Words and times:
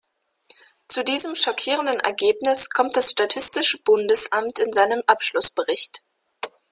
Zu 0.87 1.03
diesem 1.03 1.35
schockierenden 1.35 1.99
Ergebnis 1.99 2.71
kommt 2.71 2.97
das 2.97 3.11
statistische 3.11 3.77
Bundesamt 3.83 4.57
in 4.57 4.73
seinem 4.73 5.03
Abschlussbericht. 5.05 6.01